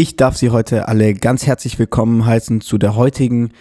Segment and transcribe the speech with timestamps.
[0.00, 3.52] Ich darf Sie heute alle ganz herzlich willkommen heißen zu der heutigen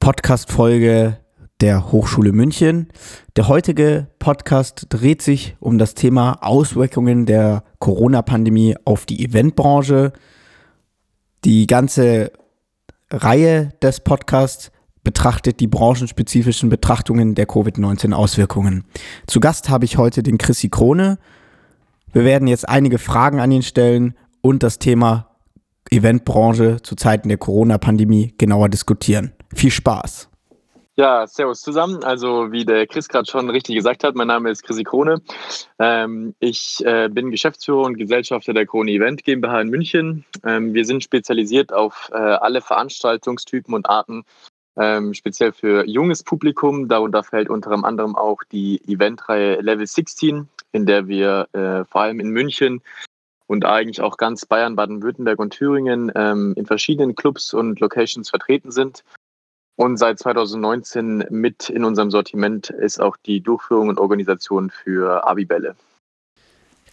[0.00, 1.18] Podcast-Folge
[1.60, 2.88] der Hochschule München.
[3.36, 10.12] Der heutige Podcast dreht sich um das Thema Auswirkungen der Corona-Pandemie auf die Eventbranche.
[11.44, 12.32] Die ganze
[13.08, 14.72] Reihe des Podcasts
[15.04, 18.82] betrachtet die branchenspezifischen Betrachtungen der Covid-19-Auswirkungen.
[19.28, 21.18] Zu Gast habe ich heute den Chrissy Krone.
[22.12, 25.27] Wir werden jetzt einige Fragen an ihn stellen und das Thema
[25.90, 29.32] Eventbranche zu Zeiten der Corona-Pandemie genauer diskutieren.
[29.54, 30.28] Viel Spaß!
[30.98, 32.02] Ja, servus zusammen.
[32.02, 35.22] Also wie der Chris gerade schon richtig gesagt hat, mein Name ist Chrissy Krone.
[35.78, 40.24] Ähm, ich äh, bin Geschäftsführer und Gesellschafter der Krone Event GmbH in München.
[40.44, 44.24] Ähm, wir sind spezialisiert auf äh, alle Veranstaltungstypen und Arten,
[44.76, 46.88] ähm, speziell für junges Publikum.
[46.88, 52.18] Darunter fällt unter anderem auch die Eventreihe Level 16, in der wir äh, vor allem
[52.18, 52.82] in München
[53.48, 58.70] und eigentlich auch ganz Bayern, Baden-Württemberg und Thüringen ähm, in verschiedenen Clubs und Locations vertreten
[58.70, 59.02] sind.
[59.74, 65.76] Und seit 2019 mit in unserem Sortiment ist auch die Durchführung und Organisation für Abibälle.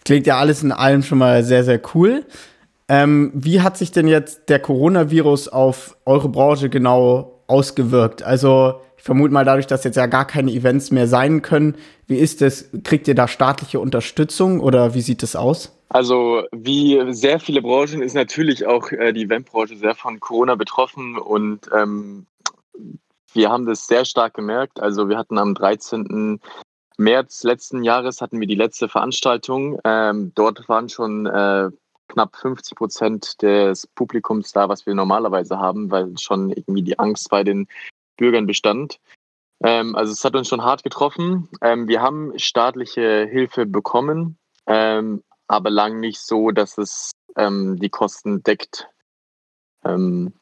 [0.06, 2.26] Klingt ja alles in allem schon mal sehr, sehr cool.
[2.88, 8.22] Ähm, wie hat sich denn jetzt der Coronavirus auf eure Branche genau ausgewirkt?
[8.24, 11.76] Also ich vermute mal dadurch, dass jetzt ja gar keine Events mehr sein können.
[12.08, 12.70] Wie ist es?
[12.84, 15.75] Kriegt ihr da staatliche Unterstützung oder wie sieht es aus?
[15.90, 21.18] Also wie sehr viele Branchen ist natürlich auch äh, die Eventbranche sehr von Corona betroffen
[21.18, 22.26] und ähm,
[23.34, 24.80] wir haben das sehr stark gemerkt.
[24.80, 26.40] Also wir hatten am 13.
[26.98, 29.78] März letzten Jahres hatten wir die letzte Veranstaltung.
[29.84, 31.70] Ähm, dort waren schon äh,
[32.08, 37.30] knapp 50 Prozent des Publikums da, was wir normalerweise haben, weil schon irgendwie die Angst
[37.30, 37.68] bei den
[38.18, 39.00] Bürgern bestand.
[39.64, 41.50] Ähm, also es hat uns schon hart getroffen.
[41.62, 47.90] Ähm, wir haben staatliche Hilfe bekommen, ähm, aber lang nicht so, dass es ähm, die
[47.90, 48.88] Kosten deckt.
[49.84, 50.34] Ähm,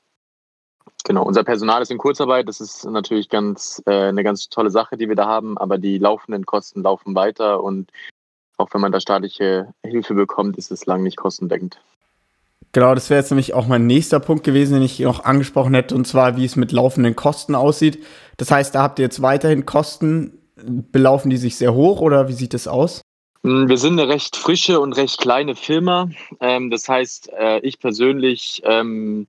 [1.03, 2.47] genau, unser Personal ist in Kurzarbeit.
[2.47, 5.97] Das ist natürlich ganz äh, eine ganz tolle Sache, die wir da haben, aber die
[5.97, 7.91] laufenden Kosten laufen weiter und
[8.58, 11.80] auch wenn man da staatliche Hilfe bekommt, ist es lang nicht kostendeckend.
[12.72, 15.96] Genau, das wäre jetzt nämlich auch mein nächster Punkt gewesen, den ich noch angesprochen hätte,
[15.96, 18.03] und zwar, wie es mit laufenden Kosten aussieht.
[18.38, 20.40] Das heißt, da habt ihr jetzt weiterhin Kosten.
[20.56, 23.02] Belaufen die sich sehr hoch oder wie sieht es aus?
[23.46, 26.09] Hm, wir sind eine recht frische und recht kleine Firma.
[26.40, 29.28] Ähm, das heißt, äh, ich persönlich, ähm,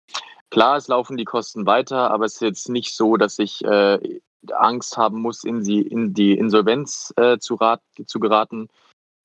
[0.50, 4.20] klar, es laufen die Kosten weiter, aber es ist jetzt nicht so, dass ich äh,
[4.52, 8.68] Angst haben muss, in die, in die Insolvenz äh, zu, rat, zu geraten.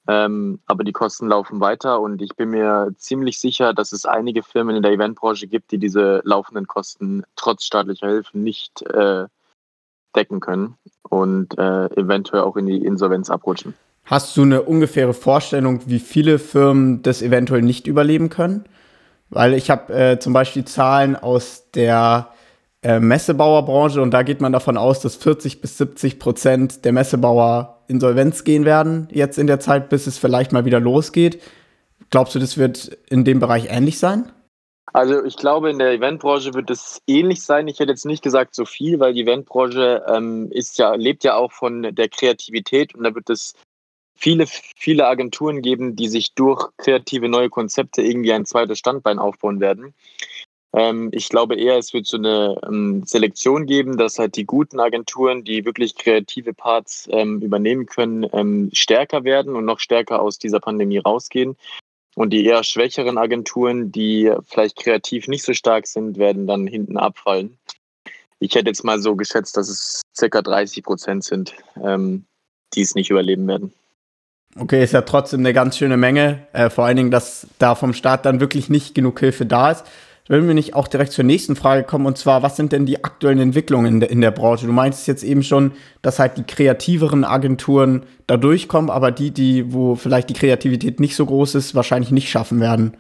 [0.08, 4.42] Ähm, aber die Kosten laufen weiter und ich bin mir ziemlich sicher, dass es einige
[4.42, 8.84] Firmen in der Eventbranche gibt, die diese laufenden Kosten trotz staatlicher Hilfe nicht
[10.16, 13.76] decken können und eventuell auch in die Insolvenz abrutschen.
[14.10, 18.66] Hast du eine ungefähre Vorstellung, wie viele Firmen das eventuell nicht überleben können?
[19.30, 22.30] Weil ich habe äh, zum Beispiel Zahlen aus der
[22.82, 27.84] äh, Messebauerbranche und da geht man davon aus, dass 40 bis 70 Prozent der Messebauer
[27.88, 31.40] Insolvenz gehen werden, jetzt in der Zeit, bis es vielleicht mal wieder losgeht.
[32.10, 34.32] Glaubst du, das wird in dem Bereich ähnlich sein?
[34.92, 37.68] Also ich glaube, in der Eventbranche wird es ähnlich sein.
[37.68, 41.36] Ich hätte jetzt nicht gesagt so viel, weil die Eventbranche ähm, ist ja, lebt ja
[41.36, 43.54] auch von der Kreativität und da wird es
[44.20, 49.60] viele, viele Agenturen geben, die sich durch kreative neue Konzepte irgendwie ein zweites Standbein aufbauen
[49.60, 49.94] werden.
[50.74, 54.80] Ähm, ich glaube eher, es wird so eine ähm, Selektion geben, dass halt die guten
[54.80, 60.38] Agenturen, die wirklich kreative Parts ähm, übernehmen können, ähm, stärker werden und noch stärker aus
[60.38, 61.56] dieser Pandemie rausgehen.
[62.16, 66.98] Und die eher schwächeren Agenturen, die vielleicht kreativ nicht so stark sind, werden dann hinten
[66.98, 67.58] abfallen.
[68.40, 72.26] Ich hätte jetzt mal so geschätzt, dass es circa 30 Prozent sind, ähm,
[72.74, 73.74] die es nicht überleben werden.
[74.62, 76.46] Okay, ist ja trotzdem eine ganz schöne Menge.
[76.52, 79.86] Äh, vor allen Dingen, dass da vom Staat dann wirklich nicht genug Hilfe da ist.
[80.28, 83.04] Wenn wir nicht auch direkt zur nächsten Frage kommen, und zwar, was sind denn die
[83.04, 84.68] aktuellen Entwicklungen in der, in der Branche?
[84.68, 89.74] Du meinst jetzt eben schon, dass halt die kreativeren Agenturen da durchkommen, aber die, die,
[89.74, 92.96] wo vielleicht die Kreativität nicht so groß ist, wahrscheinlich nicht schaffen werden.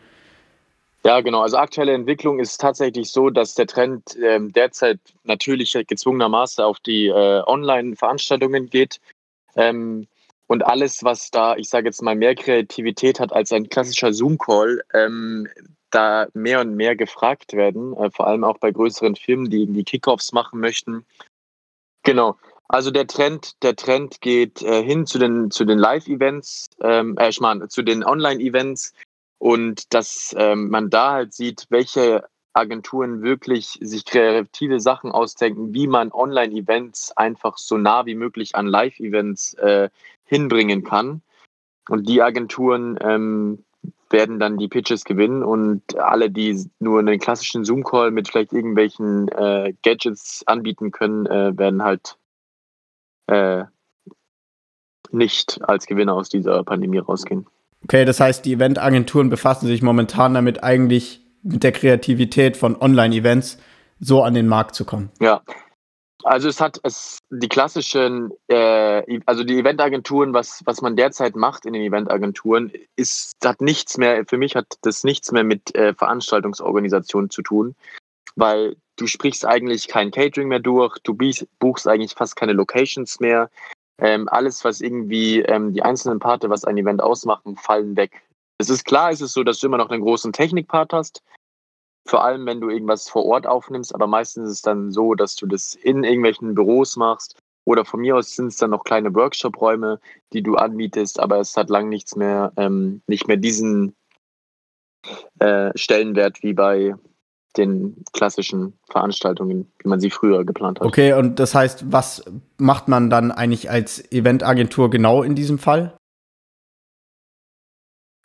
[1.06, 1.42] Ja, genau.
[1.42, 7.08] Also aktuelle Entwicklung ist tatsächlich so, dass der Trend äh, derzeit natürlich gezwungenermaßen auf die
[7.08, 9.00] äh, Online-Veranstaltungen geht.
[9.56, 10.08] Ähm,
[10.50, 14.82] und alles, was da, ich sage jetzt mal, mehr Kreativität hat als ein klassischer Zoom-Call,
[14.96, 15.48] ähm,
[15.92, 19.84] da mehr und mehr gefragt werden, äh, vor allem auch bei größeren Firmen, die irgendwie
[19.84, 21.06] Kickoffs machen möchten.
[22.04, 22.36] Genau.
[22.68, 27.30] Also der Trend, der Trend geht äh, hin zu den zu den Live-Events, ähm, äh,
[27.30, 28.94] ich meine, zu den Online-Events
[29.38, 32.28] und dass ähm, man da halt sieht, welche
[32.60, 38.68] Agenturen wirklich sich kreative Sachen ausdenken, wie man Online-Events einfach so nah wie möglich an
[38.68, 39.90] Live-Events äh,
[40.26, 41.22] hinbringen kann.
[41.90, 43.64] Und die Agenturen ähm,
[44.10, 49.28] werden dann die Pitches gewinnen und alle, die nur einen klassischen Zoom-Call mit vielleicht irgendwelchen
[49.30, 52.18] äh, Gadgets anbieten können, äh, werden halt
[53.28, 53.66] äh,
[55.12, 57.48] nicht als Gewinner aus dieser Pandemie rausgehen.
[57.84, 63.58] Okay, das heißt, die Eventagenturen befassen sich momentan damit eigentlich mit der Kreativität von Online-Events
[64.00, 65.10] so an den Markt zu kommen.
[65.20, 65.42] Ja,
[66.24, 71.66] also es hat es die klassischen, äh, also die Eventagenturen, was, was man derzeit macht
[71.66, 75.94] in den Eventagenturen, ist, hat nichts mehr, für mich hat das nichts mehr mit äh,
[75.94, 77.76] Veranstaltungsorganisationen zu tun,
[78.36, 81.18] weil du sprichst eigentlich kein Catering mehr durch, du
[81.60, 83.50] buchst eigentlich fast keine Locations mehr.
[83.98, 88.22] Ähm, alles, was irgendwie ähm, die einzelnen Parte, was ein Event ausmachen, fallen weg.
[88.60, 91.24] Es ist klar, es ist so, dass du immer noch einen großen Technikpart hast,
[92.08, 95.36] vor allem, wenn du irgendwas vor Ort aufnimmst, aber meistens ist es dann so, dass
[95.36, 99.14] du das in irgendwelchen Büros machst oder von mir aus sind es dann noch kleine
[99.14, 100.00] Workshop-Räume,
[100.34, 103.96] die du anbietest, aber es hat lang nichts mehr, ähm, nicht mehr diesen
[105.40, 106.96] äh, Stellenwert wie bei
[107.58, 110.88] den klassischen Veranstaltungen, wie man sie früher geplant hat.
[110.88, 112.24] Okay, und das heißt, was
[112.58, 115.99] macht man dann eigentlich als Eventagentur genau in diesem Fall?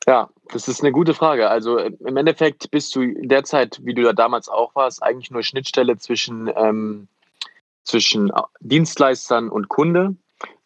[0.06, 1.48] Ja, das ist eine gute Frage.
[1.48, 5.42] Also äh, im Endeffekt bist du derzeit, wie du da damals auch warst, eigentlich nur
[5.42, 7.08] Schnittstelle zwischen, ähm,
[7.84, 8.30] zwischen
[8.60, 10.16] Dienstleistern und Kunde.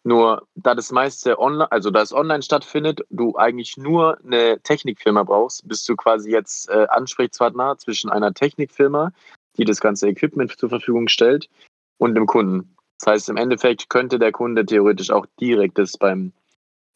[0.03, 5.23] Nur da das meiste online, also da es online stattfindet, du eigentlich nur eine Technikfirma
[5.23, 9.11] brauchst, bist du quasi jetzt äh, Ansprechpartner zwischen einer Technikfirma,
[9.57, 11.49] die das ganze Equipment zur Verfügung stellt,
[11.97, 12.75] und dem Kunden.
[12.99, 16.31] Das heißt, im Endeffekt könnte der Kunde theoretisch auch direkt das beim,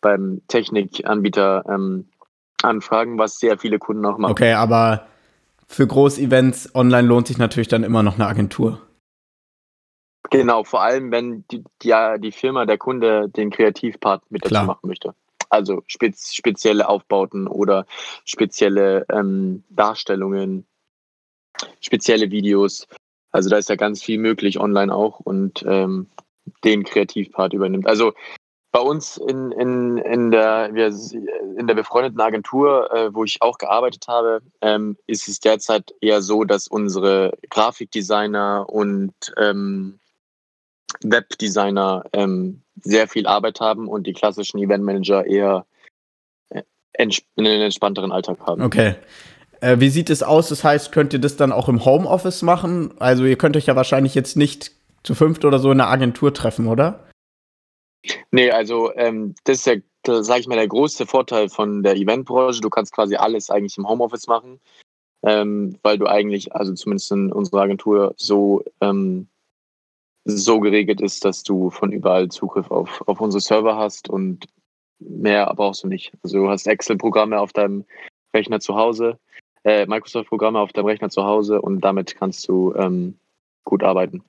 [0.02, 2.08] beim Technikanbieter ähm,
[2.64, 4.32] anfragen, was sehr viele Kunden auch machen.
[4.32, 5.08] Okay, aber
[5.68, 8.82] für Großevents online lohnt sich natürlich dann immer noch eine Agentur.
[10.30, 14.88] Genau, vor allem wenn die, die, die Firma, der Kunde den Kreativpart mit dazu machen
[14.88, 15.14] möchte.
[15.50, 17.86] Also spez, spezielle Aufbauten oder
[18.26, 20.66] spezielle ähm, Darstellungen,
[21.80, 22.88] spezielle Videos.
[23.32, 26.08] Also da ist ja ganz viel möglich online auch und ähm,
[26.64, 27.86] den Kreativpart übernimmt.
[27.86, 28.14] Also
[28.74, 34.08] bei uns in, in, in, der, in der befreundeten Agentur, äh, wo ich auch gearbeitet
[34.08, 40.00] habe, ähm, ist es derzeit eher so, dass unsere Grafikdesigner und ähm,
[41.04, 45.68] Webdesigner ähm, sehr viel Arbeit haben und die klassischen Eventmanager eher
[46.50, 46.64] äh,
[46.98, 48.64] einen entspannteren Alltag haben.
[48.64, 48.96] Okay.
[49.62, 50.50] Äh, wie sieht es aus?
[50.50, 52.96] Das heißt, könnt ihr das dann auch im Homeoffice machen?
[52.98, 54.72] Also ihr könnt euch ja wahrscheinlich jetzt nicht
[55.04, 57.04] zu fünft oder so in einer Agentur treffen, oder?
[58.32, 62.62] Nee, also ähm, das ist ja, sage ich mal, der größte Vorteil von der Eventbranche.
[62.62, 64.60] Du kannst quasi alles eigentlich im Homeoffice machen,
[65.24, 69.28] ähm, weil du eigentlich, also zumindest in unserer Agentur, so, ähm,
[70.26, 74.48] so geregelt ist, dass du von überall Zugriff auf, auf unsere Server hast und
[75.00, 76.14] mehr brauchst du nicht.
[76.24, 77.86] Also du hast Excel-Programme auf deinem
[78.34, 79.20] Rechner zu Hause,
[79.64, 83.18] äh, Microsoft-Programme auf deinem Rechner zu Hause und damit kannst du ähm,
[83.64, 84.24] gut arbeiten.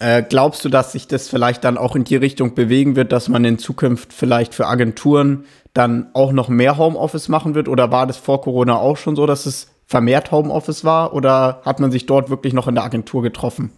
[0.00, 3.28] Äh, glaubst du, dass sich das vielleicht dann auch in die Richtung bewegen wird, dass
[3.28, 7.68] man in Zukunft vielleicht für Agenturen dann auch noch mehr Homeoffice machen wird?
[7.68, 11.14] Oder war das vor Corona auch schon so, dass es vermehrt Homeoffice war?
[11.14, 13.72] Oder hat man sich dort wirklich noch in der Agentur getroffen?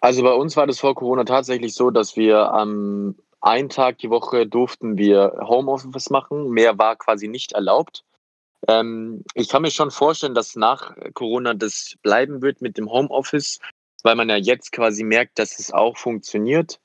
[0.00, 3.98] Also bei uns war das vor Corona tatsächlich so, dass wir am ähm, einen Tag
[3.98, 6.50] die Woche durften wir Homeoffice machen.
[6.50, 8.04] Mehr war quasi nicht erlaubt.
[8.66, 13.60] Ähm, ich kann mir schon vorstellen, dass nach Corona das bleiben wird mit dem Homeoffice
[14.02, 16.80] weil man ja jetzt quasi merkt, dass es auch funktioniert.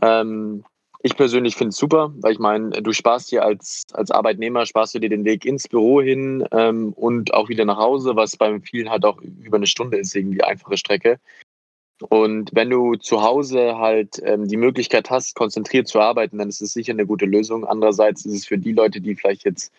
[0.00, 0.64] Ähm,
[1.06, 4.94] ich persönlich finde es super, weil ich meine, du sparst dir als, als Arbeitnehmer, sparst
[4.94, 8.62] du dir den Weg ins Büro hin ähm, und auch wieder nach Hause, was beim
[8.62, 11.20] vielen halt auch über eine Stunde ist, irgendwie einfache Strecke.
[12.08, 16.62] Und wenn du zu Hause halt ähm, die Möglichkeit hast, konzentriert zu arbeiten, dann ist
[16.62, 17.66] es sicher eine gute Lösung.
[17.66, 19.72] Andererseits ist es für die Leute, die vielleicht jetzt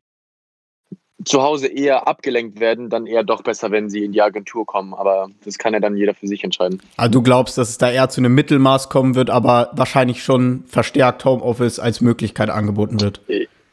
[1.23, 4.93] zu Hause eher abgelenkt werden, dann eher doch besser, wenn sie in die Agentur kommen.
[4.93, 6.81] Aber das kann ja dann jeder für sich entscheiden.
[6.97, 10.65] Also du glaubst, dass es da eher zu einem Mittelmaß kommen wird, aber wahrscheinlich schon
[10.67, 13.21] verstärkt Homeoffice als Möglichkeit angeboten wird.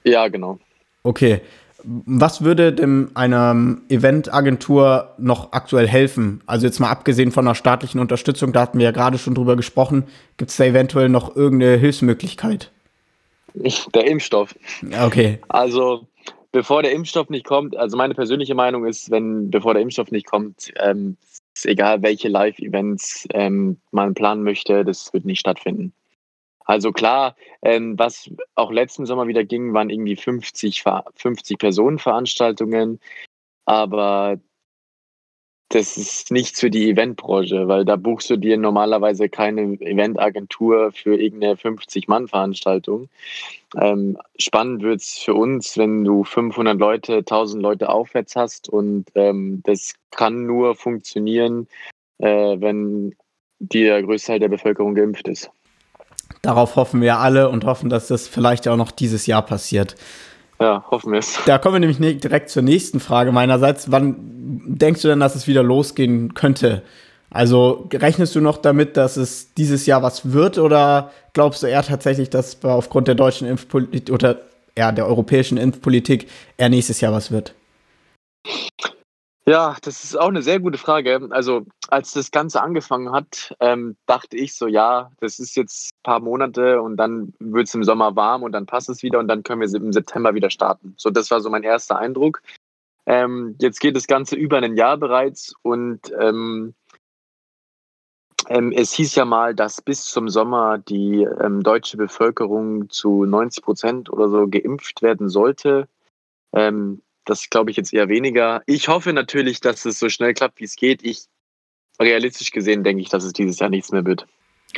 [0.04, 0.58] Ja, genau.
[1.02, 1.40] Okay.
[1.84, 6.40] Was würde dem einer Eventagentur noch aktuell helfen?
[6.46, 9.56] Also jetzt mal abgesehen von einer staatlichen Unterstützung, da hatten wir ja gerade schon drüber
[9.56, 10.04] gesprochen,
[10.37, 12.70] gibt es da eventuell noch irgendeine Hilfsmöglichkeit?
[13.94, 14.54] Der Impfstoff.
[15.04, 15.40] Okay.
[15.49, 16.06] Also
[16.52, 20.26] bevor der Impfstoff nicht kommt, also meine persönliche Meinung ist, wenn bevor der Impfstoff nicht
[20.26, 21.16] kommt, ähm,
[21.54, 25.92] ist egal, welche Live-Events ähm, man planen möchte, das wird nicht stattfinden.
[26.64, 30.85] Also klar, ähm, was auch letzten Sommer wieder ging, waren irgendwie 50,
[31.16, 33.00] 50 Personen Veranstaltungen,
[33.64, 34.38] aber
[35.74, 41.16] das ist nichts für die Eventbranche, weil da buchst du dir normalerweise keine Eventagentur für
[41.16, 43.08] irgendeine 50-Mann-Veranstaltung.
[43.80, 49.06] Ähm, spannend wird es für uns, wenn du 500 Leute, 1000 Leute aufwärts hast und
[49.14, 51.66] ähm, das kann nur funktionieren,
[52.18, 53.14] äh, wenn
[53.58, 55.50] der größte Teil der Bevölkerung geimpft ist.
[56.42, 59.94] Darauf hoffen wir alle und hoffen, dass das vielleicht auch noch dieses Jahr passiert.
[60.62, 61.40] Ja, hoffen wir es.
[61.45, 63.90] Da kommen wir nämlich ne-, direkt zur nächsten Frage meinerseits.
[63.90, 66.83] Wann denkst du denn, dass es wieder losgehen könnte?
[67.31, 71.83] Also rechnest du noch damit, dass es dieses Jahr was wird oder glaubst du eher
[71.83, 74.42] tatsächlich, dass aufgrund der deutschen Impfpolitik oder
[74.78, 76.28] ja, der europäischen Impfpolitik
[76.59, 77.54] eher nächstes Jahr was wird?
[79.44, 81.28] Ja, das ist auch eine sehr gute Frage.
[81.30, 86.02] Also als das Ganze angefangen hat, ähm, dachte ich so, ja, das ist jetzt ein
[86.04, 89.26] paar Monate und dann wird es im Sommer warm und dann passt es wieder und
[89.26, 90.94] dann können wir im September wieder starten.
[90.96, 92.40] So, das war so mein erster Eindruck.
[93.06, 96.75] Ähm, jetzt geht das Ganze über ein Jahr bereits und ähm,
[98.49, 103.64] ähm es hieß ja mal, dass bis zum Sommer die ähm, deutsche Bevölkerung zu 90
[103.64, 105.88] Prozent oder so geimpft werden sollte.
[106.52, 108.62] Ähm, das glaube ich jetzt eher weniger.
[108.66, 111.04] Ich hoffe natürlich, dass es so schnell klappt, wie es geht.
[111.04, 111.26] Ich
[112.00, 114.26] realistisch gesehen denke ich, dass es dieses Jahr nichts mehr wird.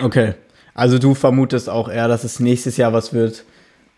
[0.00, 0.34] Okay.
[0.74, 3.44] Also du vermutest auch eher, dass es nächstes Jahr was wird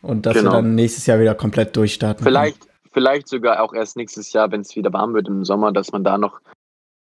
[0.02, 0.50] und dass genau.
[0.50, 2.22] wir dann nächstes Jahr wieder komplett durchstarten.
[2.22, 2.90] Vielleicht, können.
[2.92, 6.04] vielleicht sogar auch erst nächstes Jahr, wenn es wieder warm wird im Sommer, dass man
[6.04, 6.40] da noch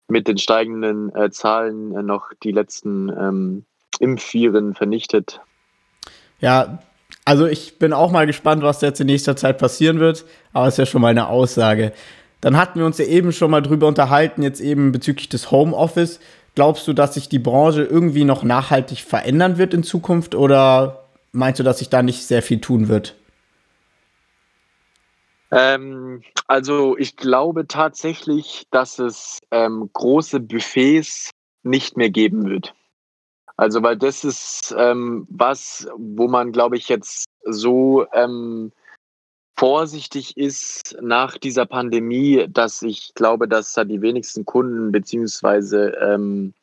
[0.07, 3.65] mit den steigenden äh, Zahlen äh, noch die letzten ähm,
[4.00, 5.41] Impfviren vernichtet.
[6.39, 6.79] Ja,
[7.25, 10.75] also ich bin auch mal gespannt, was jetzt in nächster Zeit passieren wird, aber es
[10.75, 11.94] ist ja schon mal eine Aussage.
[12.42, 16.20] Dann hatten wir uns ja eben schon mal drüber unterhalten, jetzt eben bezüglich des Homeoffice.
[16.56, 21.60] Glaubst du, dass sich die Branche irgendwie noch nachhaltig verändern wird in Zukunft oder meinst
[21.60, 23.16] du, dass sich da nicht sehr viel tun wird?
[25.51, 31.32] Ähm, also ich glaube tatsächlich, dass es ähm, große Buffets
[31.63, 32.74] nicht mehr geben wird.
[33.60, 38.72] Also, weil das ist ähm, was, wo man, glaube ich, jetzt so ähm,
[39.58, 46.54] vorsichtig ist nach dieser Pandemie, dass ich glaube, dass da die wenigsten Kunden beziehungsweise ähm,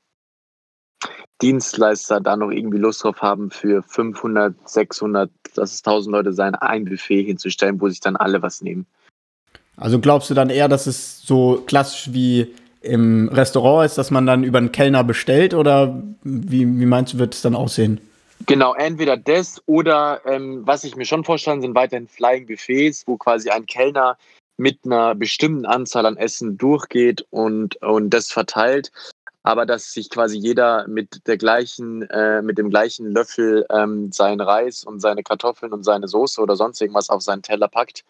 [1.43, 6.55] Dienstleister da noch irgendwie Lust drauf haben, für 500, 600, dass es 1000 Leute sein,
[6.55, 8.87] ein Buffet hinzustellen, wo sich dann alle was nehmen.
[9.77, 12.55] Also glaubst du dann eher, dass es so klassisch wie
[12.87, 17.19] im Restaurant ist, dass man dann über einen Kellner bestellt oder wie, wie meinst du,
[17.19, 18.01] wird es dann aussehen?
[18.47, 23.17] Genau, entweder das oder ähm, was ich mir schon vorstellen, sind weiterhin Flying Buffets, wo
[23.17, 24.19] quasi ein Kellner
[24.57, 28.91] mit einer bestimmten Anzahl an Essen durchgeht und, und das verteilt,
[29.43, 34.41] aber dass sich quasi jeder mit der gleichen, äh, mit dem gleichen Löffel ähm, seinen
[34.41, 38.05] Reis und seine Kartoffeln und seine Soße oder sonst irgendwas auf seinen Teller packt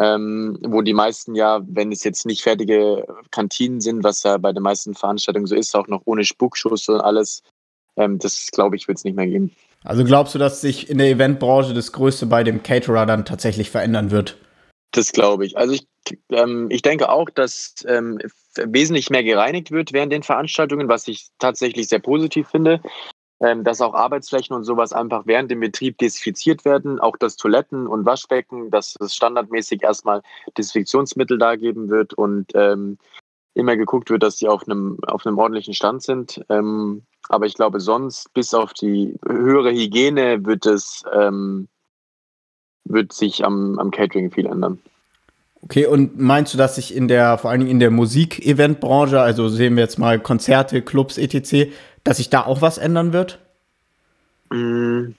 [0.00, 4.52] ähm, wo die meisten ja, wenn es jetzt nicht fertige Kantinen sind, was ja bei
[4.52, 7.42] den meisten Veranstaltungen so ist, auch noch ohne Spuckschuss und alles,
[7.96, 9.54] ähm, das glaube ich, wird es nicht mehr geben.
[9.84, 13.70] Also glaubst du, dass sich in der Eventbranche das Größte bei dem Caterer dann tatsächlich
[13.70, 14.38] verändern wird?
[14.92, 15.58] Das glaube ich.
[15.58, 15.86] Also ich,
[16.30, 18.18] ähm, ich denke auch, dass ähm,
[18.56, 22.80] wesentlich mehr gereinigt wird während den Veranstaltungen, was ich tatsächlich sehr positiv finde
[23.40, 27.86] ähm, dass auch Arbeitsflächen und sowas einfach während dem Betrieb desinfiziert werden, auch das Toiletten
[27.86, 30.22] und Waschbecken, dass es standardmäßig erstmal
[30.56, 32.98] Desinfektionsmittel da geben wird und ähm,
[33.54, 36.44] immer geguckt wird, dass die auf einem, auf einem ordentlichen Stand sind.
[36.48, 41.68] Ähm, aber ich glaube, sonst, bis auf die höhere Hygiene, wird es ähm,
[42.84, 44.78] wird sich am, am Catering viel ändern.
[45.62, 49.48] Okay, und meinst du, dass sich in der, vor allen Dingen in der Musik-Event-Branche, also
[49.48, 51.70] sehen wir jetzt mal Konzerte, Clubs, etc.,
[52.04, 53.38] dass sich da auch was ändern wird?
[54.50, 55.12] Mm,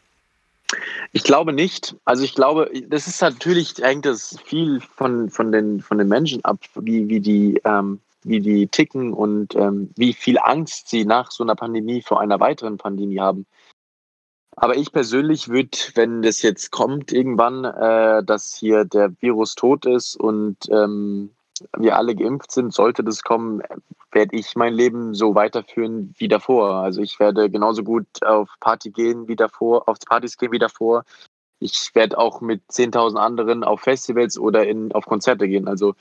[1.11, 1.95] ich glaube nicht.
[2.05, 6.43] Also ich glaube, das ist natürlich, hängt das viel von, von, den, von den Menschen
[6.45, 11.31] ab, wie, wie, die, ähm, wie die ticken und ähm, wie viel Angst sie nach
[11.31, 13.45] so einer Pandemie vor einer weiteren Pandemie haben.
[14.55, 19.85] Aber ich persönlich würde, wenn das jetzt kommt, irgendwann, äh, dass hier der Virus tot
[19.85, 21.31] ist und ähm,
[21.77, 23.61] wir alle geimpft sind, sollte das kommen,
[24.11, 26.75] werde ich mein Leben so weiterführen wie davor.
[26.75, 31.03] Also ich werde genauso gut auf Party gehen wie davor, auf Partys gehen wie davor.
[31.59, 35.67] Ich werde auch mit 10.000 anderen auf Festivals oder in, auf Konzerte gehen.
[35.67, 35.93] Also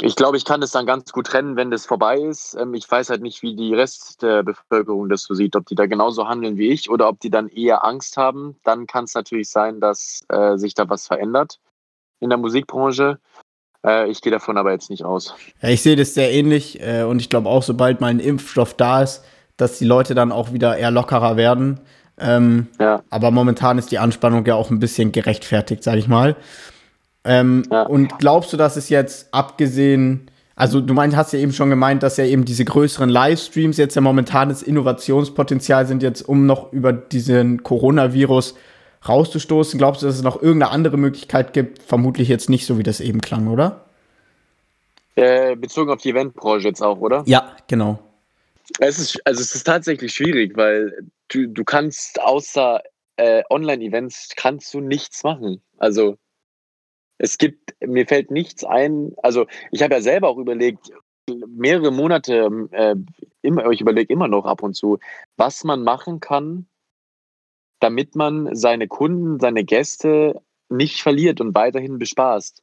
[0.00, 2.54] ich glaube, ich kann das dann ganz gut trennen, wenn das vorbei ist.
[2.54, 5.74] Ähm, ich weiß halt nicht, wie die Rest der Bevölkerung das so sieht, ob die
[5.74, 8.56] da genauso handeln wie ich oder ob die dann eher Angst haben.
[8.62, 11.58] Dann kann es natürlich sein, dass äh, sich da was verändert
[12.20, 13.18] in der Musikbranche.
[13.88, 15.34] Äh, ich gehe davon aber jetzt nicht aus.
[15.62, 18.74] Ja, ich sehe das sehr ähnlich äh, und ich glaube auch, sobald mal ein Impfstoff
[18.74, 19.24] da ist,
[19.56, 21.80] dass die Leute dann auch wieder eher lockerer werden.
[22.20, 23.02] Ähm, ja.
[23.10, 26.36] Aber momentan ist die Anspannung ja auch ein bisschen gerechtfertigt, sage ich mal.
[27.24, 27.82] Ähm, ja.
[27.82, 32.02] Und glaubst du, dass es jetzt abgesehen, Also du meinst, hast ja eben schon gemeint,
[32.02, 36.72] dass ja eben diese größeren Livestreams jetzt ja momentan das Innovationspotenzial sind jetzt, um noch
[36.72, 38.56] über diesen Coronavirus
[39.06, 39.78] rauszustoßen.
[39.78, 41.82] Glaubst du, dass es noch irgendeine andere Möglichkeit gibt?
[41.82, 43.84] Vermutlich jetzt nicht so, wie das eben klang, oder?
[45.16, 47.24] Äh, bezogen auf die Eventbranche jetzt auch, oder?
[47.26, 47.98] Ja, genau.
[48.78, 50.96] Es ist, also es ist tatsächlich schwierig, weil
[51.28, 52.82] du, du kannst außer
[53.16, 55.60] äh, Online-Events kannst du nichts machen.
[55.78, 56.16] Also
[57.18, 60.92] es gibt, mir fällt nichts ein, also ich habe ja selber auch überlegt,
[61.48, 62.94] mehrere Monate, äh,
[63.42, 64.98] immer, ich überlege immer noch ab und zu,
[65.36, 66.66] was man machen kann,
[67.80, 72.62] damit man seine Kunden, seine Gäste nicht verliert und weiterhin bespaßt.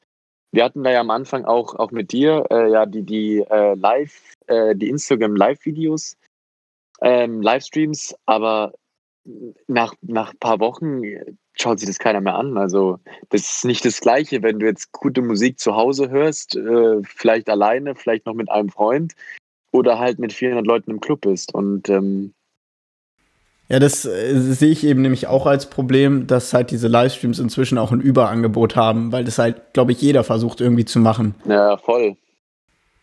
[0.52, 3.76] Wir hatten da ja am Anfang auch, auch mit dir äh, ja die, die äh,
[3.76, 6.16] Live, äh, die Instagram Live-Videos,
[7.02, 8.74] ähm, Livestreams, aber
[9.68, 11.02] nach, nach ein paar Wochen
[11.54, 12.58] schaut sich das keiner mehr an.
[12.58, 17.02] Also das ist nicht das Gleiche, wenn du jetzt gute Musik zu Hause hörst, äh,
[17.04, 19.14] vielleicht alleine, vielleicht noch mit einem Freund
[19.72, 21.54] oder halt mit 400 Leuten im Club bist.
[21.54, 22.34] Und ähm,
[23.68, 27.78] ja, das äh, sehe ich eben nämlich auch als Problem, dass halt diese Livestreams inzwischen
[27.78, 31.36] auch ein Überangebot haben, weil das halt, glaube ich, jeder versucht irgendwie zu machen.
[31.46, 32.16] Ja, voll.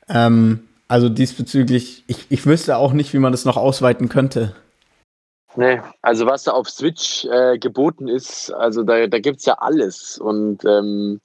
[0.08, 4.54] Ähm, also diesbezüglich, ich, ich wüsste auch nicht, wie man das noch ausweiten könnte.
[5.56, 9.54] Nee, also was da auf Switch äh, geboten ist, also da, da gibt es ja
[9.54, 10.16] alles.
[10.18, 11.20] Und ähm,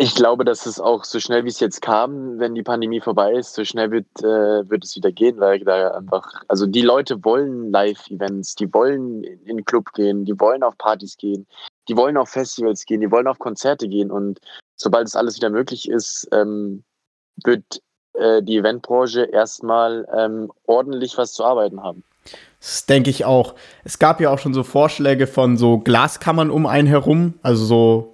[0.00, 3.32] ich glaube, dass es auch so schnell, wie es jetzt kam, wenn die Pandemie vorbei
[3.32, 7.24] ist, so schnell wird, äh, wird es wieder gehen, weil da einfach, also die Leute
[7.24, 11.48] wollen Live-Events, die wollen in den Club gehen, die wollen auf Partys gehen,
[11.88, 14.38] die wollen auf Festivals gehen, die wollen auf Konzerte gehen und
[14.76, 16.84] sobald es alles wieder möglich ist, ähm,
[17.44, 22.04] wird äh, die Eventbranche erstmal ähm, ordentlich was zu arbeiten haben.
[22.60, 23.54] Das denke ich auch.
[23.84, 28.12] Es gab ja auch schon so Vorschläge von so Glaskammern um einen herum, also so.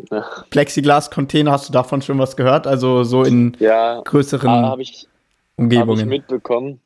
[0.51, 1.51] Plexiglas-Container.
[1.51, 2.67] Hast du davon schon was gehört?
[2.67, 5.09] Also so in ja, größeren hab ich,
[5.57, 6.01] Umgebungen.
[6.01, 6.81] Habe ich mitbekommen.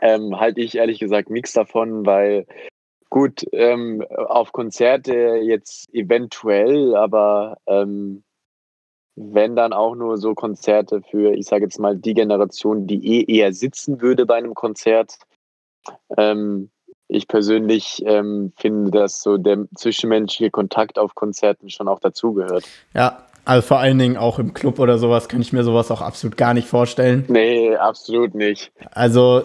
[0.00, 2.46] Ähm, halte ich ehrlich gesagt nichts davon, weil
[3.10, 8.24] gut, ähm, auf Konzerte jetzt eventuell, aber ähm,
[9.16, 13.36] wenn dann auch nur so Konzerte für, ich sage jetzt mal, die Generation, die eh
[13.36, 15.18] eher sitzen würde bei einem Konzert.
[16.16, 16.70] Ähm,
[17.08, 22.64] ich persönlich ähm, finde, dass so der zwischenmenschliche Kontakt auf Konzerten schon auch dazugehört.
[22.94, 26.00] Ja, also vor allen Dingen auch im Club oder sowas kann ich mir sowas auch
[26.00, 27.24] absolut gar nicht vorstellen.
[27.28, 28.72] Nee, absolut nicht.
[28.92, 29.42] Also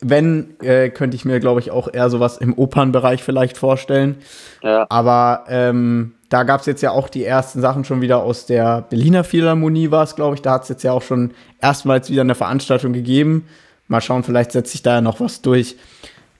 [0.00, 4.18] wenn, äh, könnte ich mir, glaube ich, auch eher sowas im Opernbereich vielleicht vorstellen.
[4.62, 4.86] Ja.
[4.90, 8.82] Aber ähm, da gab es jetzt ja auch die ersten Sachen schon wieder aus der
[8.82, 10.42] Berliner Philharmonie, war es, glaube ich.
[10.42, 13.48] Da hat es jetzt ja auch schon erstmals wieder eine Veranstaltung gegeben.
[13.88, 15.76] Mal schauen, vielleicht setzt sich da ja noch was durch.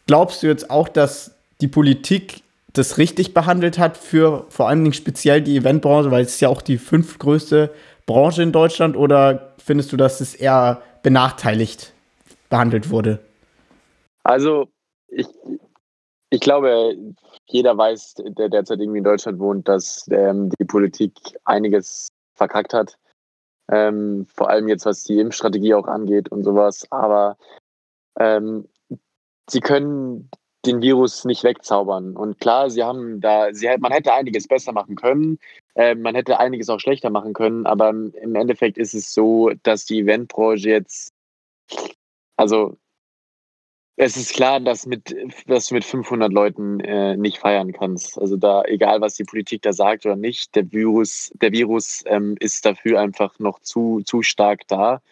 [0.07, 4.93] Glaubst du jetzt auch, dass die Politik das richtig behandelt hat für vor allen Dingen
[4.93, 7.73] speziell die Eventbranche, weil es ist ja auch die fünftgrößte
[8.07, 11.93] Branche in Deutschland, oder findest du, dass es eher benachteiligt
[12.49, 13.19] behandelt wurde?
[14.23, 14.69] Also,
[15.09, 15.27] ich,
[16.31, 16.97] ich glaube,
[17.47, 21.13] jeder weiß, der derzeit irgendwie in Deutschland wohnt, dass ähm, die Politik
[21.45, 22.97] einiges verkackt hat.
[23.71, 26.87] Ähm, vor allem jetzt, was die Impfstrategie auch angeht und sowas.
[26.91, 27.37] Aber
[28.19, 28.69] ähm,
[29.49, 30.31] sie können
[30.67, 32.17] den Virus nicht wegzaubern.
[32.17, 35.39] Und klar, sie haben da, sie, man hätte einiges besser machen können,
[35.75, 39.85] äh, man hätte einiges auch schlechter machen können, aber im Endeffekt ist es so, dass
[39.85, 41.13] die Eventbranche jetzt,
[42.37, 42.77] also
[44.01, 45.15] es ist klar, dass, mit,
[45.49, 48.17] dass du mit 500 Leuten äh, nicht feiern kannst.
[48.17, 52.37] Also da, egal was die Politik da sagt oder nicht, der Virus, der Virus ähm,
[52.39, 55.03] ist dafür einfach noch zu, zu stark da.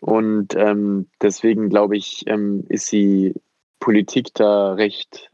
[0.00, 3.34] Und ähm, deswegen glaube ich, ähm, ist die
[3.80, 5.30] Politik da recht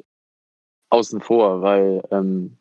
[0.90, 2.58] außen vor, weil ähm,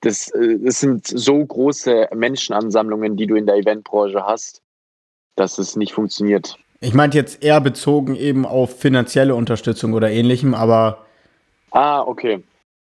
[0.00, 4.62] das, äh, das sind so große Menschenansammlungen, die du in der Eventbranche hast,
[5.36, 6.58] dass es nicht funktioniert.
[6.84, 11.06] Ich meinte jetzt eher bezogen eben auf finanzielle Unterstützung oder ähnlichem, aber.
[11.70, 12.44] Ah, okay.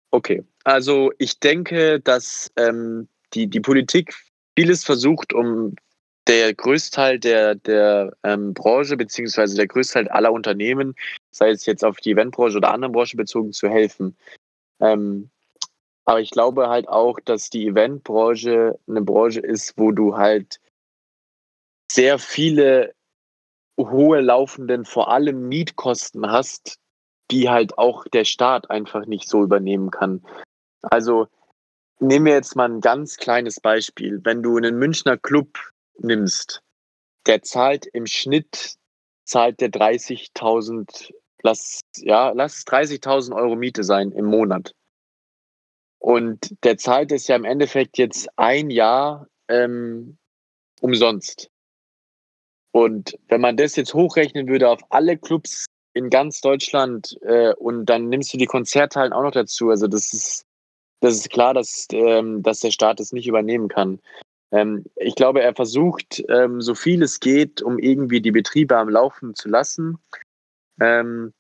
[0.10, 0.44] Okay.
[0.64, 4.16] Also ich denke, dass ähm, die, die Politik
[4.58, 5.76] vieles versucht, um
[6.26, 10.96] der Größteil der, der ähm, Branche beziehungsweise der Größteil aller Unternehmen,
[11.32, 14.18] sei es jetzt auf die Eventbranche oder andere Branchen bezogen, zu helfen.
[14.80, 15.30] Ähm,
[16.06, 20.60] aber ich glaube halt auch, dass die Eventbranche eine Branche ist, wo du halt
[21.92, 22.96] sehr viele
[23.78, 26.78] hohe laufenden, vor allem Mietkosten hast,
[27.32, 30.24] die halt auch der Staat einfach nicht so übernehmen kann.
[30.82, 31.28] Also
[32.00, 34.20] nehmen wir jetzt mal ein ganz kleines Beispiel.
[34.24, 35.58] Wenn du einen Münchner Club
[35.98, 36.62] nimmst,
[37.26, 38.78] der zahlt im Schnitt
[39.26, 44.74] zahlt der 30.000, lass, ja, lass es 30.000 Euro Miete sein im Monat.
[46.00, 50.18] Und der zahlt es ja im Endeffekt jetzt ein Jahr ähm,
[50.82, 51.50] umsonst.
[52.74, 57.86] Und wenn man das jetzt hochrechnen würde auf alle Clubs in ganz Deutschland äh, und
[57.86, 60.44] dann nimmst du die Konzerthallen auch noch dazu, also das ist,
[61.00, 64.00] das ist klar, dass, ähm, dass der Staat das nicht übernehmen kann.
[64.52, 68.90] Ähm, ich glaube, er versucht, ähm, so viel es geht, um irgendwie die Betriebe am
[68.90, 70.00] Laufen zu lassen.
[70.82, 71.32] Ähm,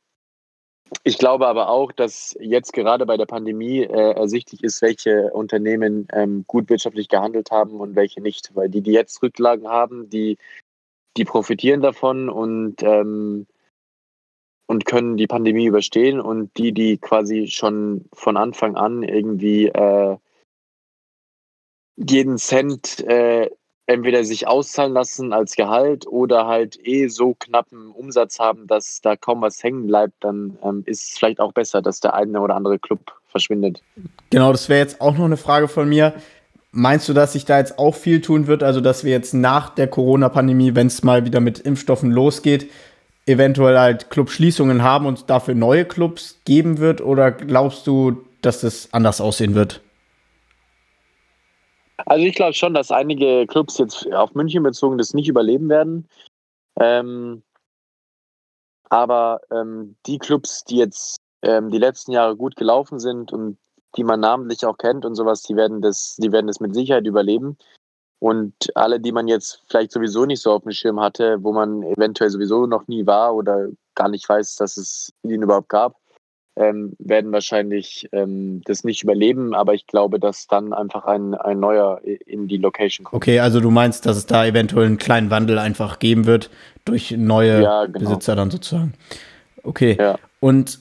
[1.03, 6.07] ich glaube aber auch, dass jetzt gerade bei der Pandemie äh, ersichtlich ist, welche Unternehmen
[6.13, 8.51] ähm, gut wirtschaftlich gehandelt haben und welche nicht.
[8.53, 10.37] Weil die, die jetzt Rücklagen haben, die,
[11.17, 13.47] die profitieren davon und, ähm,
[14.67, 16.19] und können die Pandemie überstehen.
[16.19, 20.17] Und die, die quasi schon von Anfang an irgendwie äh,
[21.95, 23.49] jeden Cent äh,
[23.85, 29.15] entweder sich auszahlen lassen als Gehalt oder halt eh so knappen Umsatz haben, dass da
[29.15, 32.55] kaum was hängen bleibt, dann ähm, ist es vielleicht auch besser, dass der eine oder
[32.55, 33.81] andere Club verschwindet.
[34.29, 36.13] Genau, das wäre jetzt auch noch eine Frage von mir.
[36.75, 38.63] Meinst du, dass sich da jetzt auch viel tun wird?
[38.63, 42.67] Also, dass wir jetzt nach der Corona-Pandemie, wenn es mal wieder mit Impfstoffen losgeht,
[43.27, 46.99] eventuell halt Clubschließungen haben und dafür neue Clubs geben wird?
[46.99, 49.81] Oder glaubst du, dass das anders aussehen wird?
[52.07, 56.09] Also ich glaube schon, dass einige Clubs jetzt auf München bezogen das nicht überleben werden.
[56.79, 57.43] Ähm,
[58.89, 63.59] aber ähm, die Clubs, die jetzt ähm, die letzten Jahre gut gelaufen sind und
[63.95, 67.05] die man namentlich auch kennt und sowas, die werden das, die werden das mit Sicherheit
[67.05, 67.57] überleben.
[68.19, 71.83] Und alle, die man jetzt vielleicht sowieso nicht so auf dem Schirm hatte, wo man
[71.83, 75.97] eventuell sowieso noch nie war oder gar nicht weiß, dass es ihn überhaupt gab,
[76.55, 81.59] ähm, werden wahrscheinlich ähm, das nicht überleben, aber ich glaube, dass dann einfach ein, ein
[81.59, 83.21] neuer in die Location kommt.
[83.21, 86.49] Okay, also du meinst, dass es da eventuell einen kleinen Wandel einfach geben wird
[86.85, 87.99] durch neue ja, genau.
[87.99, 88.93] Besitzer dann sozusagen.
[89.63, 89.97] Okay.
[89.99, 90.17] Ja.
[90.39, 90.79] Und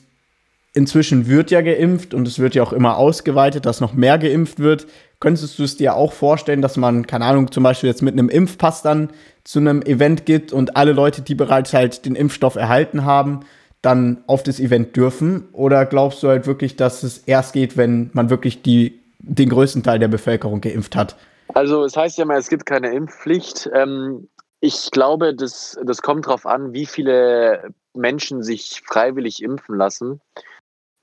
[0.74, 4.58] inzwischen wird ja geimpft und es wird ja auch immer ausgeweitet, dass noch mehr geimpft
[4.58, 4.86] wird.
[5.20, 8.28] Könntest du es dir auch vorstellen, dass man, keine Ahnung, zum Beispiel jetzt mit einem
[8.28, 9.10] Impfpass dann
[9.44, 13.40] zu einem Event geht und alle Leute, die bereits halt den Impfstoff erhalten haben,
[13.82, 15.48] dann auf das Event dürfen?
[15.52, 19.82] Oder glaubst du halt wirklich, dass es erst geht, wenn man wirklich die, den größten
[19.82, 21.16] Teil der Bevölkerung geimpft hat?
[21.54, 23.68] Also es heißt ja mal, es gibt keine Impfpflicht.
[23.74, 24.28] Ähm,
[24.60, 30.20] ich glaube, das, das kommt darauf an, wie viele Menschen sich freiwillig impfen lassen.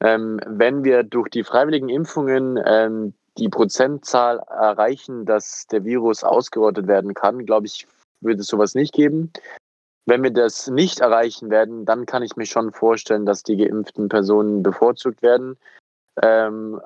[0.02, 6.88] Ähm, wenn wir durch die freiwilligen Impfungen ähm, die Prozentzahl erreichen, dass der Virus ausgerottet
[6.88, 7.88] werden kann, glaube ich,
[8.22, 9.32] würde es sowas nicht geben.
[10.06, 14.10] Wenn wir das nicht erreichen werden, dann kann ich mir schon vorstellen, dass die geimpften
[14.10, 15.58] Personen bevorzugt werden,
[16.22, 16.82] ähm,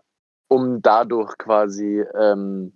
[0.49, 2.73] um dadurch quasi ähm,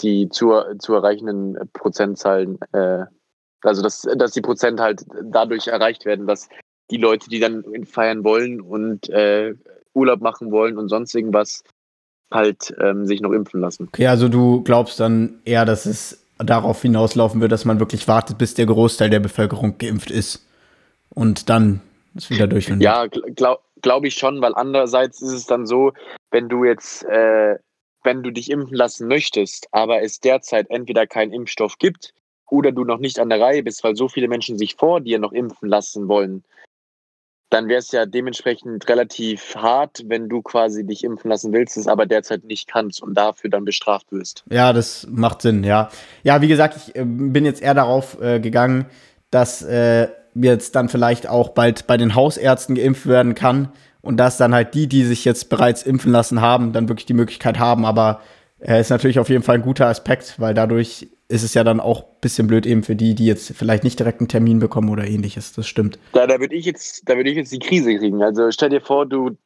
[0.00, 3.06] die zu, zu erreichenden Prozentzahlen, äh,
[3.62, 6.48] also dass, dass die Prozent halt dadurch erreicht werden, dass
[6.90, 9.54] die Leute, die dann feiern wollen und äh,
[9.94, 11.64] Urlaub machen wollen und sonst irgendwas,
[12.30, 13.88] halt ähm, sich noch impfen lassen.
[13.88, 18.38] Okay, also du glaubst dann eher, dass es darauf hinauslaufen wird, dass man wirklich wartet,
[18.38, 20.46] bis der Großteil der Bevölkerung geimpft ist
[21.10, 21.80] und dann
[22.14, 25.92] es wieder durchführen Ja, glaube glaub ich schon, weil andererseits ist es dann so,
[26.30, 27.56] wenn du jetzt, äh,
[28.02, 32.14] wenn du dich impfen lassen möchtest, aber es derzeit entweder keinen Impfstoff gibt
[32.50, 35.18] oder du noch nicht an der Reihe bist, weil so viele Menschen sich vor dir
[35.18, 36.42] noch impfen lassen wollen,
[37.56, 41.88] dann wäre es ja dementsprechend relativ hart, wenn du quasi dich impfen lassen willst, es
[41.88, 44.44] aber derzeit nicht kannst und dafür dann bestraft wirst.
[44.50, 45.88] Ja, das macht Sinn, ja.
[46.22, 48.84] Ja, wie gesagt, ich äh, bin jetzt eher darauf äh, gegangen,
[49.30, 54.36] dass äh, jetzt dann vielleicht auch bald bei den Hausärzten geimpft werden kann und dass
[54.36, 57.86] dann halt die, die sich jetzt bereits impfen lassen haben, dann wirklich die Möglichkeit haben.
[57.86, 58.20] Aber
[58.60, 61.80] äh, ist natürlich auf jeden Fall ein guter Aspekt, weil dadurch ist es ja dann
[61.80, 64.90] auch ein bisschen blöd eben für die, die jetzt vielleicht nicht direkt einen Termin bekommen
[64.90, 65.52] oder ähnliches.
[65.52, 65.98] Das stimmt.
[66.12, 68.22] Da, da würde ich jetzt, da würde ich jetzt die Krise kriegen.
[68.22, 69.36] Also stell dir vor, du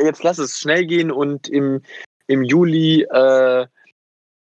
[0.00, 1.80] jetzt lass es schnell gehen und im,
[2.26, 3.66] im Juli äh,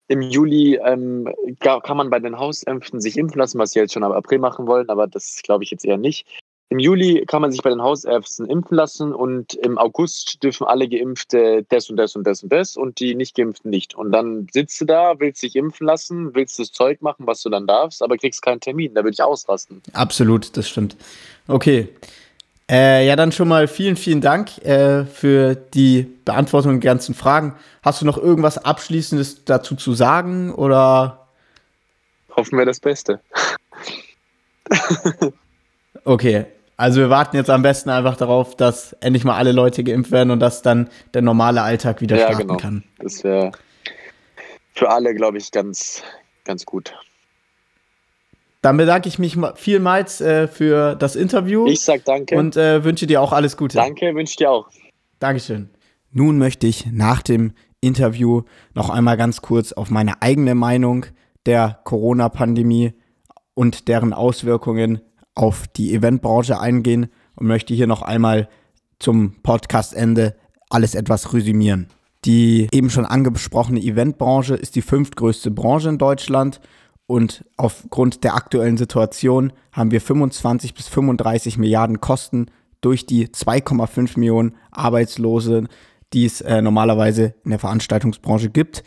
[0.07, 4.03] im Juli ähm, kann man bei den Hausämpften sich impfen lassen, was sie jetzt schon
[4.03, 6.27] ab April machen wollen, aber das glaube ich jetzt eher nicht.
[6.69, 10.89] Im Juli kann man sich bei den Hausärzten impfen lassen und im August dürfen alle
[10.89, 13.93] Geimpfte das und das und das und das und die nicht Geimpften nicht.
[13.93, 17.49] Und dann sitzt du da, willst dich impfen lassen, willst das Zeug machen, was du
[17.49, 18.95] dann darfst, aber kriegst keinen Termin.
[18.95, 19.83] Da würde ich ausrasten.
[19.93, 20.95] Absolut, das stimmt.
[21.47, 21.89] Okay.
[22.69, 27.55] Äh, ja, dann schon mal vielen, vielen Dank äh, für die Beantwortung der ganzen Fragen.
[27.83, 31.27] Hast du noch irgendwas Abschließendes dazu zu sagen oder?
[32.35, 33.19] Hoffen wir das Beste.
[36.05, 36.45] Okay,
[36.77, 40.31] also wir warten jetzt am besten einfach darauf, dass endlich mal alle Leute geimpft werden
[40.31, 42.57] und dass dann der normale Alltag wieder ja, starten genau.
[42.57, 42.83] kann.
[42.99, 43.51] Das wäre
[44.73, 46.03] für alle, glaube ich, ganz,
[46.43, 46.93] ganz gut.
[48.61, 51.67] Dann bedanke ich mich vielmals äh, für das Interview.
[51.67, 52.37] Ich sag danke.
[52.37, 53.77] Und äh, wünsche dir auch alles Gute.
[53.77, 54.69] Danke, wünsche dir auch.
[55.19, 55.69] Dankeschön.
[56.11, 61.05] Nun möchte ich nach dem Interview noch einmal ganz kurz auf meine eigene Meinung
[61.45, 62.93] der Corona-Pandemie
[63.53, 65.01] und deren Auswirkungen
[65.35, 68.49] auf die Eventbranche eingehen und möchte hier noch einmal
[68.99, 70.35] zum Podcastende
[70.69, 71.87] alles etwas resümieren.
[72.25, 76.61] Die eben schon angesprochene Eventbranche ist die fünftgrößte Branche in Deutschland
[77.05, 82.47] und aufgrund der aktuellen Situation haben wir 25 bis 35 Milliarden Kosten
[82.79, 85.65] durch die 2,5 Millionen Arbeitslose,
[86.13, 88.83] die es äh, normalerweise in der Veranstaltungsbranche gibt.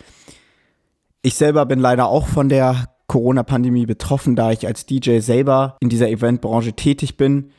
[1.22, 5.88] Ich selber bin leider auch von der Corona-Pandemie betroffen, da ich als DJ selber in
[5.88, 7.50] dieser Eventbranche tätig bin.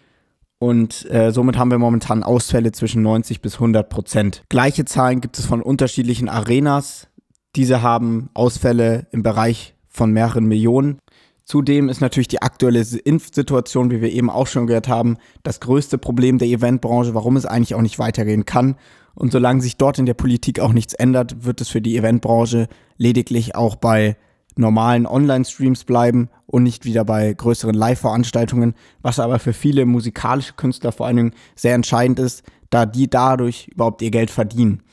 [0.59, 4.43] Und äh, somit haben wir momentan Ausfälle zwischen 90 bis 100 Prozent.
[4.49, 7.07] Gleiche Zahlen gibt es von unterschiedlichen Arenas.
[7.55, 10.99] Diese haben Ausfälle im Bereich von mehreren Millionen.
[11.45, 15.97] Zudem ist natürlich die aktuelle Impfsituation, wie wir eben auch schon gehört haben, das größte
[15.97, 18.75] Problem der Eventbranche, warum es eigentlich auch nicht weitergehen kann.
[19.15, 22.67] Und solange sich dort in der Politik auch nichts ändert, wird es für die Eventbranche
[22.97, 24.17] lediglich auch bei
[24.57, 30.91] normalen Online-Streams bleiben und nicht wieder bei größeren Live-Veranstaltungen, was aber für viele musikalische Künstler
[30.91, 34.83] vor allen Dingen sehr entscheidend ist, da die dadurch überhaupt ihr Geld verdienen.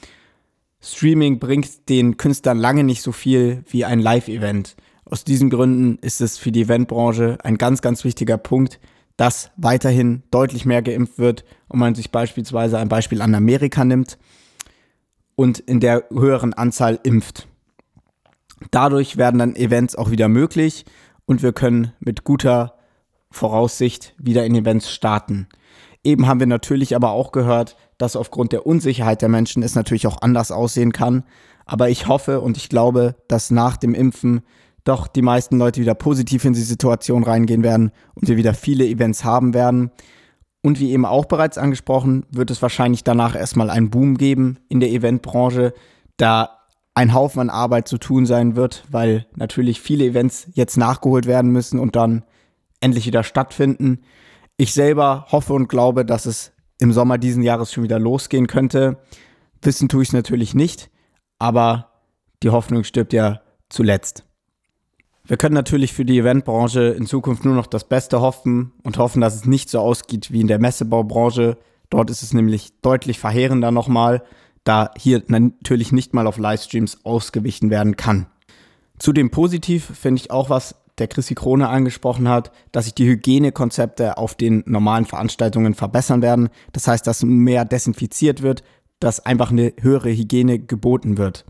[0.81, 4.77] Streaming bringt den Künstlern lange nicht so viel wie ein Live-Event.
[5.05, 8.81] Aus diesen Gründen ist es für die Eventbranche ein ganz, ganz wichtiger Punkt,
[9.17, 14.19] dass weiterhin deutlich mehr geimpft wird und man sich beispielsweise ein Beispiel an Amerika nimmt
[15.37, 17.49] und in der höheren Anzahl impft.
[18.75, 20.85] Dadurch werden dann Events auch wieder möglich
[21.27, 22.75] und wir können mit guter
[23.31, 25.47] Voraussicht wieder in Events starten.
[26.03, 30.09] Eben haben wir natürlich aber auch gehört, dass aufgrund der Unsicherheit der Menschen es natürlich
[30.09, 31.23] auch anders aussehen kann.
[31.67, 34.43] Aber ich hoffe und ich glaube, dass nach dem Impfen
[34.83, 38.89] doch die meisten Leute wieder positiv in die Situation reingehen werden und wir wieder viele
[38.89, 39.93] Events haben werden.
[40.63, 44.81] Und wie eben auch bereits angesprochen, wird es wahrscheinlich danach erstmal einen Boom geben in
[44.81, 45.75] der Eventbranche,
[46.17, 46.64] da
[46.95, 51.51] ein Haufen an Arbeit zu tun sein wird, weil natürlich viele Events jetzt nachgeholt werden
[51.51, 52.23] müssen und dann
[52.81, 54.03] endlich wieder stattfinden.
[54.57, 58.99] Ich selber hoffe und glaube, dass es im Sommer diesen Jahres schon wieder losgehen könnte.
[59.61, 60.91] Wissen tue ich es natürlich nicht,
[61.39, 61.91] aber
[62.43, 64.25] die Hoffnung stirbt ja zuletzt.
[65.27, 69.23] Wir können natürlich für die Eventbranche in Zukunft nur noch das Beste hoffen und hoffen,
[69.23, 71.57] dass es nicht so ausgeht wie in der Messebaubranche.
[71.89, 74.23] Dort ist es nämlich deutlich verheerender nochmal
[74.65, 78.27] da hier natürlich nicht mal auf Livestreams ausgewichen werden kann.
[78.99, 84.17] Zudem positiv finde ich auch, was der Chrissy Krone angesprochen hat, dass sich die Hygienekonzepte
[84.17, 86.49] auf den normalen Veranstaltungen verbessern werden.
[86.73, 88.63] Das heißt, dass mehr desinfiziert wird,
[89.01, 91.45] dass einfach eine höhere Hygiene geboten wird.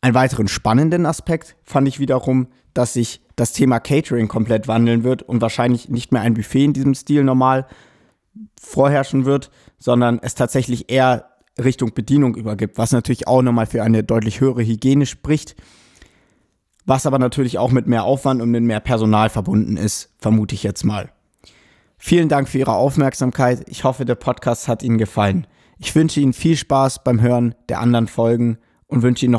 [0.00, 5.22] Einen weiteren spannenden Aspekt fand ich wiederum, dass sich das Thema Catering komplett wandeln wird
[5.22, 7.66] und wahrscheinlich nicht mehr ein Buffet in diesem Stil normal
[8.60, 14.02] vorherrschen wird, sondern es tatsächlich eher Richtung Bedienung übergibt, was natürlich auch nochmal für eine
[14.02, 15.56] deutlich höhere Hygiene spricht,
[16.86, 20.62] was aber natürlich auch mit mehr Aufwand und mit mehr Personal verbunden ist, vermute ich
[20.62, 21.10] jetzt mal.
[21.98, 23.64] Vielen Dank für Ihre Aufmerksamkeit.
[23.68, 25.46] Ich hoffe, der Podcast hat Ihnen gefallen.
[25.78, 29.38] Ich wünsche Ihnen viel Spaß beim Hören der anderen Folgen und wünsche Ihnen noch